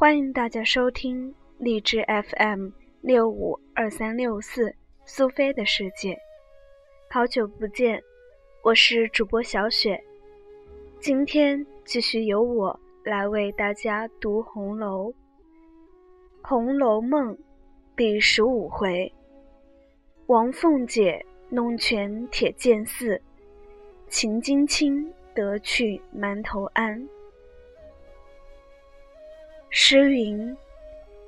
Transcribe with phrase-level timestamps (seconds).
[0.00, 2.70] 欢迎大家收听荔枝 FM
[3.02, 6.16] 六五二三六四苏菲的世界。
[7.10, 8.02] 好久不见，
[8.64, 10.02] 我是主播小雪。
[11.00, 15.08] 今天继续由我来为大家读《红楼》
[16.40, 17.36] 《红楼梦》
[17.94, 19.12] 第十五回：
[20.28, 23.20] 王凤姐弄权铁剑寺，
[24.08, 27.06] 秦金卿得去馒头庵。
[29.72, 30.56] 诗云：“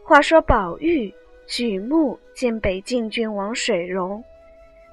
[0.03, 1.15] 话说宝玉
[1.47, 4.23] 举目见北境郡王水溶，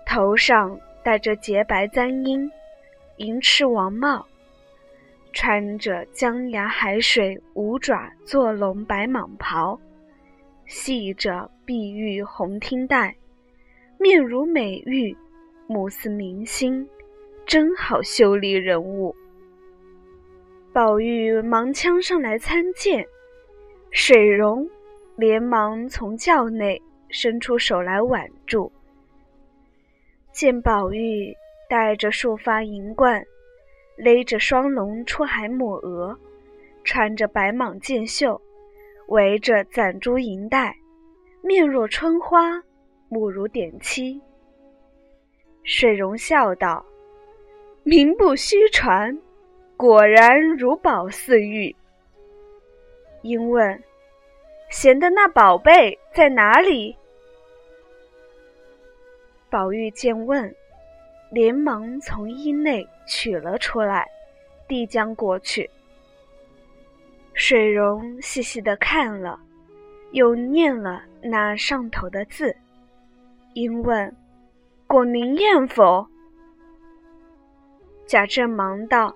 [0.05, 2.49] 头上戴着洁白簪缨，
[3.17, 4.23] 银翅王帽，
[5.34, 9.79] 穿着江崖海水五爪坐龙白蟒袍，
[10.68, 13.16] 系着碧玉红听带，
[13.98, 15.18] 面如美玉，
[15.66, 16.88] 目似明星，
[17.48, 19.16] 真好秀丽人物。”
[20.71, 23.04] 宝玉忙抢上来参见。
[23.91, 24.70] 水溶
[25.15, 28.71] 连忙从轿内伸出手来挽住，
[30.32, 31.35] 见宝玉
[31.68, 33.26] 戴着束发银冠，
[33.98, 36.17] 勒着双龙出海抹额，
[36.84, 38.40] 穿着白蟒箭袖，
[39.07, 40.76] 围着攒珠银带，
[41.41, 42.63] 面若春花，
[43.10, 44.21] 目如点漆。
[45.63, 46.85] 水溶笑道
[47.84, 49.20] ：“名不虚传，
[49.76, 51.76] 果然如宝似玉。”
[53.21, 53.84] 因问
[54.70, 56.95] ：“闲的那宝贝在哪里？”
[59.49, 60.53] 宝玉见问，
[61.31, 64.07] 连忙从衣内取了出来，
[64.67, 65.69] 递将过去。
[67.34, 69.39] 水溶细细的看了，
[70.11, 72.56] 又念了那上头的字，
[73.53, 74.16] 因问
[74.88, 76.07] ：“果灵验否？”
[78.06, 79.13] 贾政忙道：“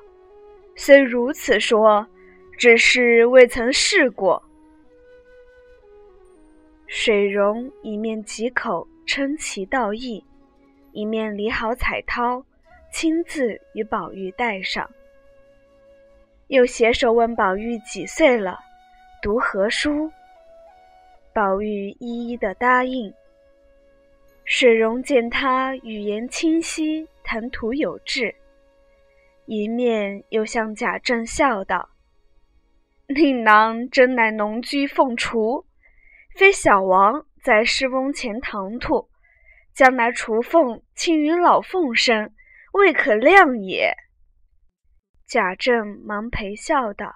[0.76, 2.06] 虽如此说。”
[2.58, 4.42] 只是未曾试过。
[6.88, 10.24] 水溶一面几口称其道义，
[10.92, 12.44] 一面理好彩绦，
[12.92, 14.88] 亲自与宝玉戴上，
[16.48, 18.60] 又携手问宝玉几岁了，
[19.22, 20.12] 读何书。
[21.34, 23.12] 宝玉一一的答应。
[24.46, 28.36] 水溶见他语言清晰，谈吐有致，
[29.46, 31.90] 一面又向贾政笑道。
[33.14, 35.66] 令郎真乃农居凤雏，
[36.36, 39.10] 非小王在诗翁前唐突，
[39.74, 42.34] 将来雏凤亲于老凤身，
[42.74, 43.94] 未可量也。
[45.28, 47.14] 贾政忙陪笑道：“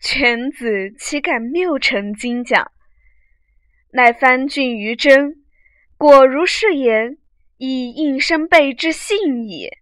[0.00, 2.70] 犬子岂敢谬陈经讲？
[3.92, 5.44] 乃翻郡于真，
[5.96, 7.18] 果如是言，
[7.56, 9.78] 以应声备之信也。”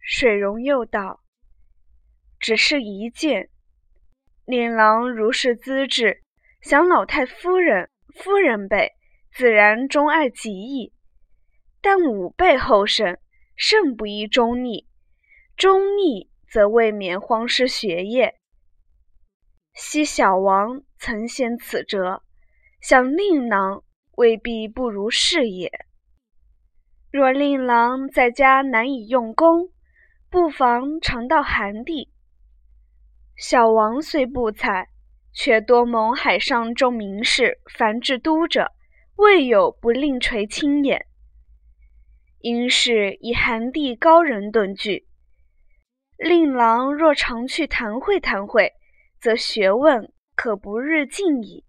[0.00, 1.20] 水溶又道
[2.38, 3.50] ：“只是一件。”
[4.46, 6.22] 令郎如是资质，
[6.60, 8.92] 想老太夫人、夫人辈
[9.32, 10.92] 自然钟爱极矣。
[11.80, 13.18] 但吾辈后生，
[13.56, 14.86] 甚不宜中逆，
[15.56, 18.36] 中逆则未免荒失学业。
[19.74, 22.22] 昔小王曾陷此辙，
[22.80, 23.82] 想令郎
[24.16, 25.72] 未必不如是也。
[27.10, 29.70] 若令郎在家难以用功，
[30.30, 32.12] 不妨常到寒地。
[33.36, 34.88] 小王虽不才，
[35.32, 38.72] 却多蒙海上众名士凡至都者，
[39.16, 41.06] 未有不令垂青眼。
[42.38, 45.06] 因是以寒地高人顿聚，
[46.16, 48.72] 令郎若常去谈会谈会，
[49.20, 51.64] 则学问可不日进矣。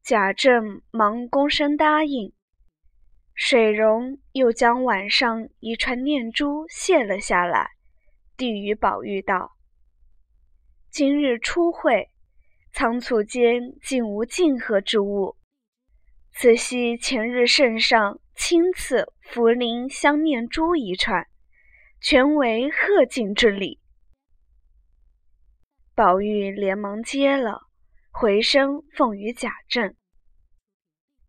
[0.00, 2.32] 贾政忙躬身答应，
[3.34, 7.70] 水溶又将晚上一串念珠卸了下来，
[8.36, 9.56] 递与宝玉道。
[10.92, 12.10] 今日初会，
[12.74, 15.38] 仓促间竟无敬贺之物。
[16.34, 21.26] 此系前日圣上亲赐茯苓香念珠一串，
[21.98, 23.80] 全为贺敬之礼。
[25.94, 27.62] 宝玉连忙接了，
[28.10, 29.96] 回身奉与贾政。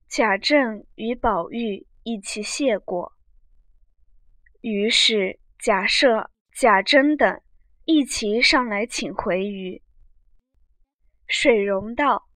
[0.10, 3.14] 贾政与宝玉一起谢过，
[4.60, 7.42] 于是贾赦、贾珍等。
[7.86, 9.82] 一齐上来请回语。
[11.28, 12.30] 水溶道：“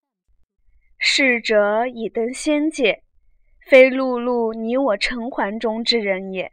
[0.99, 3.03] 逝者已登仙界，
[3.65, 6.51] 非碌碌你我尘寰中之人也。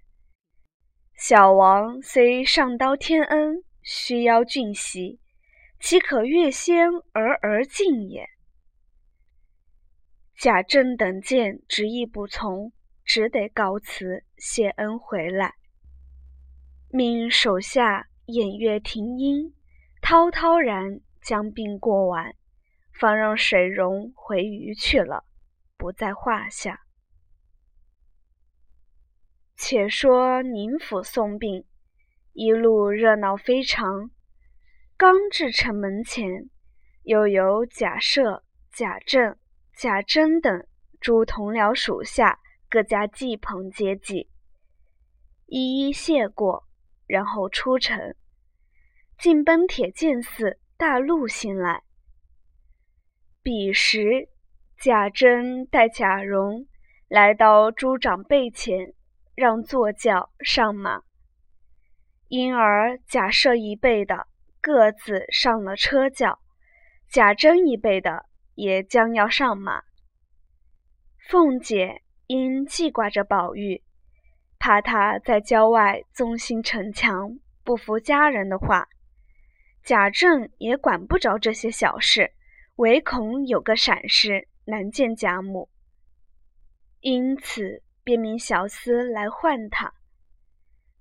[1.17, 5.19] 小王虽上刀天恩，须邀俊席，
[5.81, 8.29] 岂可越仙而而进也？”
[10.39, 12.73] 贾政等见执意不从，
[13.05, 15.55] 只得告辞谢恩回来，
[16.91, 18.07] 命手下。
[18.27, 19.55] 偃月停音，
[20.01, 22.35] 滔滔然将病过完。
[22.93, 25.25] 方让水溶回鱼去了，
[25.77, 26.81] 不在话下。
[29.57, 31.65] 且说宁府送殡，
[32.33, 34.11] 一路热闹非常。
[34.97, 36.49] 刚至城门前，
[37.03, 39.37] 又有贾赦、贾政、
[39.77, 40.65] 贾珍等
[41.01, 42.39] 诸同僚属下
[42.71, 44.31] 各家祭棚接济，
[45.47, 46.65] 一一谢过，
[47.07, 48.15] 然后出城，
[49.19, 51.83] 进奔铁剑寺大路行来。
[53.43, 54.29] 彼时，
[54.79, 56.67] 贾珍带贾蓉
[57.09, 58.95] 来到朱长辈前。
[59.37, 61.03] 让坐轿上马，
[62.29, 64.29] 因而贾赦一辈的
[64.61, 66.39] 各自上了车轿，
[67.09, 69.83] 贾珍一辈的也将要上马。
[71.19, 73.83] 凤姐因记挂着宝玉，
[74.65, 78.89] 怕他在郊外纵心逞强，不服家人的话，
[79.83, 82.33] 贾政也管不着这些小事，
[82.77, 85.69] 唯恐有个闪失，难见贾母，
[87.01, 87.83] 因此。
[88.03, 89.93] 便命小厮来唤他，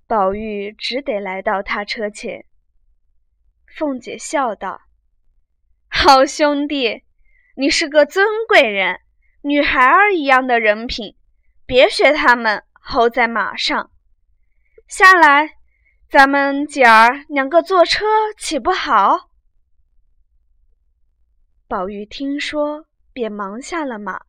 [0.06, 2.44] 宝玉只得来到他车前。
[3.66, 4.80] 凤姐笑道
[5.88, 7.02] ：“好兄弟，
[7.56, 9.00] 你是个尊贵人，
[9.42, 11.14] 女孩儿一样的人品，
[11.66, 13.90] 别学他们候在马上。
[14.86, 15.56] 下来，
[16.08, 18.04] 咱们姐儿两个坐车
[18.38, 19.30] 岂不好？”
[21.66, 24.20] 宝玉听说，便忙下了马，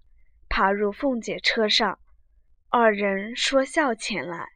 [0.48, 2.00] 爬入凤姐车上。
[2.70, 4.48] 二人说笑前来，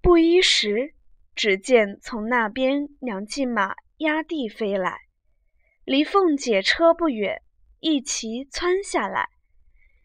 [0.00, 0.94] 不一时，
[1.34, 4.98] 只见从那边两骑马压地飞来，
[5.84, 7.42] 离凤姐车不远，
[7.78, 9.28] 一齐窜下来，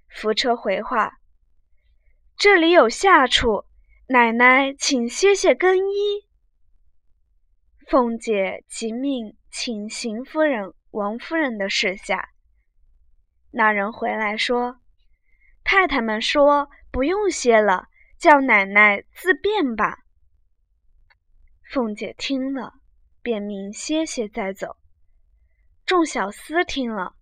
[0.08, 1.19] 扶车回话
[2.38, 3.66] ：“这里有下处，
[4.08, 6.26] 奶奶请歇歇更衣。”
[7.88, 12.30] 凤姐即命请邢夫人、王夫人的侍下。
[13.52, 14.80] 那人回来说。
[15.64, 17.88] 太太们说：“不用歇了，
[18.20, 20.04] 叫奶奶自便吧。”
[21.72, 22.74] 凤姐听了，
[23.24, 24.78] 便命歇歇再走。
[25.86, 27.16] 众小厮听了，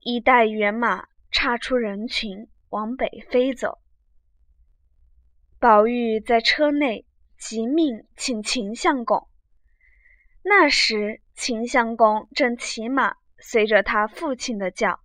[0.00, 3.78] 一带辕马，插出人群，往北飞走。
[5.58, 7.06] 宝玉在车内，
[7.38, 9.26] 即命请秦相公。
[10.42, 15.00] 那时秦相公正骑马，随着他父亲的叫。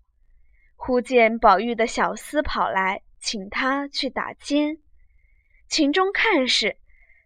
[0.76, 4.80] 忽见宝玉的小厮跑来，请他去打尖。
[5.70, 6.76] 秦钟看时，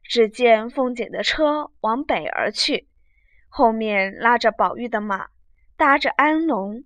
[0.04, 2.88] 只见凤姐的车往北而去，
[3.48, 5.30] 后面拉着宝玉的马，
[5.76, 6.84] 搭着安龙，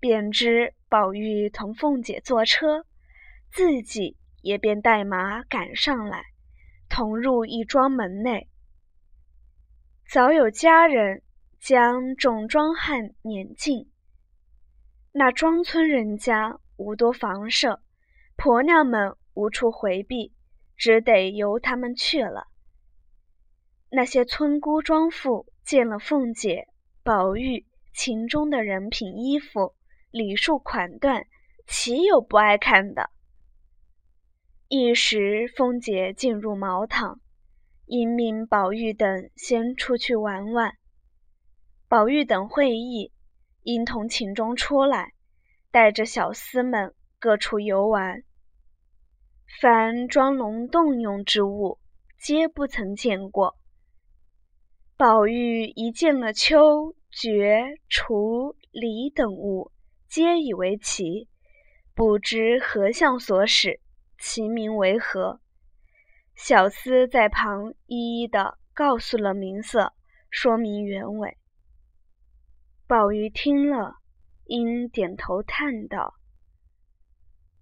[0.00, 2.86] 便知宝玉同凤姐坐车，
[3.50, 6.24] 自己也便带马赶上来，
[6.88, 8.48] 同入一庄门内。
[10.06, 11.22] 早有家人
[11.58, 13.90] 将众庄汉撵进。
[15.12, 17.82] 那庄村人家无多房舍，
[18.36, 20.34] 婆娘们无处回避，
[20.76, 22.48] 只得由他们去了。
[23.90, 26.66] 那些村姑庄妇见了凤姐、
[27.02, 29.74] 宝玉、秦钟的人品、衣服、
[30.10, 31.26] 礼数、款段，
[31.66, 33.10] 岂有不爱看的？
[34.74, 37.20] 一时，凤姐进入茅堂，
[37.84, 40.72] 因命宝玉等先出去玩玩。
[41.88, 43.12] 宝玉等会意。
[43.64, 45.12] 因同秦钟出来，
[45.70, 48.22] 带着小厮们各处游玩。
[49.60, 51.78] 凡装聋动用之物，
[52.18, 53.58] 皆不曾见过。
[54.96, 59.70] 宝玉一见了秋、蕨、雏、梨等物，
[60.08, 61.28] 皆以为奇，
[61.94, 63.81] 不知何相所使，
[64.24, 65.40] 其名为何。
[66.36, 69.94] 小厮在旁一一的告诉了名色，
[70.30, 71.36] 说明原委。
[72.86, 73.96] 宝玉听了，
[74.44, 76.14] 因点头叹道：“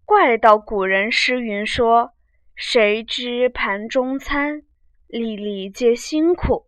[0.04, 2.12] 怪道古人诗云说，
[2.54, 4.62] 谁知盘中餐，
[5.06, 6.66] 粒粒皆辛苦，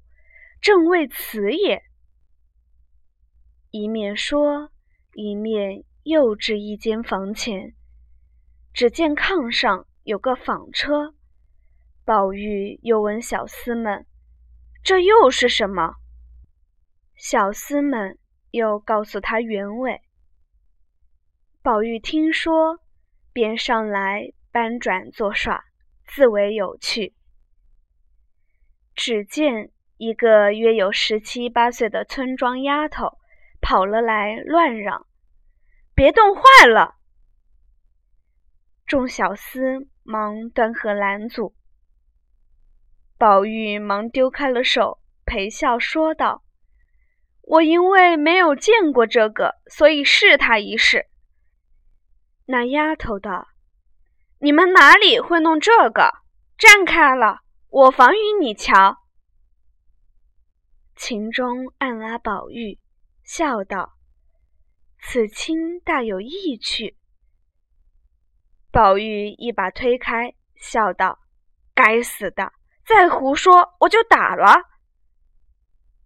[0.63, 1.83] 正为此也。”
[3.71, 4.71] 一面说，
[5.13, 7.75] 一面又至一间房前，
[8.73, 11.15] 只见炕上有个纺车。
[12.05, 14.07] 宝玉又问小厮们
[14.83, 15.95] ：“这又是什么？”
[17.17, 18.19] 小厮们。
[18.53, 20.03] 又告诉他原委。
[21.63, 22.81] 宝玉听说，
[23.33, 25.65] 便上来搬转作耍，
[26.07, 27.15] 自为有趣。
[28.95, 33.17] 只见一个约有十七八岁的村庄丫头
[33.63, 35.07] 跑了来，乱嚷
[35.97, 36.97] ：“别冻坏了！”
[38.87, 41.55] 众小厮忙断喝拦阻。
[43.19, 46.43] 宝玉忙丢开了手，陪笑说道。
[47.43, 51.07] 我因为没有见过这个，所以试他一试。”
[52.47, 53.49] 那丫头道
[54.39, 56.13] ：“你们哪里会弄这个？
[56.57, 58.99] 站开了，我防与你瞧。”
[60.95, 62.79] 秦钟暗拉宝玉，
[63.25, 63.95] 笑道
[65.03, 66.97] ：“此亲大有意趣。”
[68.73, 71.19] 宝玉一把推开，笑道
[71.75, 72.55] ：“该死的，
[72.87, 74.63] 再胡说我就打了。”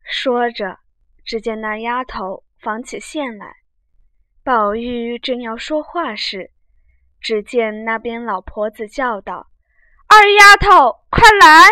[0.02, 0.80] 说着，
[1.24, 3.54] 只见那丫头纺起线来。
[4.42, 6.50] 宝玉正要说话时，
[7.20, 9.48] 只见那边老婆子叫道
[10.08, 11.68] ：“二丫头，快来！”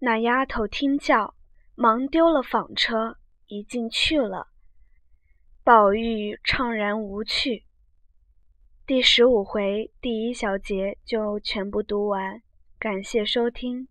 [0.00, 1.34] 那丫头听叫，
[1.74, 4.48] 忙丢了纺车，一进去了。
[5.64, 7.64] 宝玉怅然无趣。
[8.88, 12.40] 第十五回第一小节就全部读完，
[12.78, 13.86] 感谢收听。